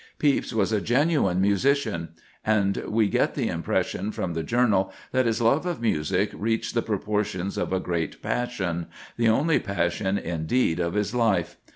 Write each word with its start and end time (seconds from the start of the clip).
Pepys 0.17 0.51
was 0.51 0.71
a 0.71 0.81
genuine 0.81 1.39
musician; 1.39 2.09
and 2.43 2.77
we 2.87 3.07
get 3.07 3.35
the 3.35 3.49
impression 3.49 4.11
from 4.11 4.33
the 4.33 4.41
journal 4.41 4.91
that 5.11 5.27
his 5.27 5.39
love 5.39 5.67
of 5.67 5.79
music 5.79 6.31
reached 6.33 6.73
the 6.73 6.81
proportions 6.81 7.55
of 7.55 7.71
a 7.71 7.77
real 7.79 8.09
passion—the 8.19 9.29
only 9.29 9.59
passion, 9.59 10.17
indeed, 10.17 10.79
of 10.79 10.95
his 10.95 11.13
life. 11.13 11.57